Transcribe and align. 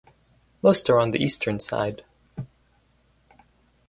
Most 0.63 0.89
are 0.89 0.97
on 0.97 1.11
the 1.11 1.19
eastern 1.23 1.59
side. 1.59 2.03